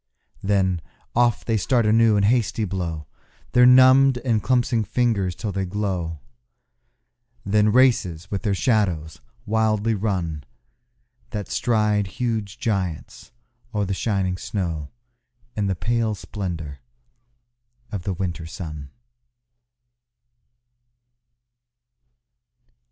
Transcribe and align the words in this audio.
Then 0.41 0.81
off 1.15 1.45
they 1.45 1.57
start 1.57 1.85
anew 1.85 2.15
and 2.15 2.25
hasty 2.25 2.65
blow 2.65 3.05
Their 3.51 3.67
numbed 3.67 4.17
and 4.25 4.41
clumpsing 4.41 4.83
fingers 4.83 5.35
till 5.35 5.51
they 5.51 5.63
glow; 5.67 6.17
Then 7.45 7.71
races 7.71 8.31
with 8.31 8.41
their 8.41 8.55
shadows 8.55 9.21
wildly 9.45 9.93
run 9.93 10.43
That 11.29 11.49
stride 11.49 12.07
huge 12.07 12.57
giants 12.57 13.31
o'er 13.75 13.85
the 13.85 13.93
shining 13.93 14.37
snow 14.37 14.89
In 15.55 15.67
the 15.67 15.75
pale 15.75 16.15
splendour 16.15 16.79
of 17.91 18.01
the 18.01 18.13
winter 18.15 18.47
sun. 18.47 18.89